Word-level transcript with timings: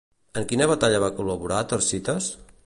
En 0.39 0.47
quina 0.51 0.67
batalla 0.71 1.03
va 1.03 1.11
col·laborar 1.19 1.61
Tersites? 1.75 2.33